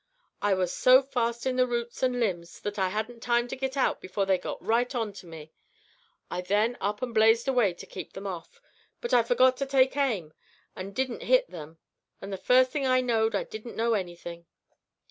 [0.41, 3.77] I was so fast in the roots and limbs that I hadn't time to git
[3.77, 5.53] out before they got right on to me.
[6.31, 8.59] I then up and blazed away to keep them off,
[8.99, 10.33] but I forgot to take aim,
[10.75, 11.77] and didn't hit them,
[12.19, 14.47] and the first thing I knowed I didn't know anything.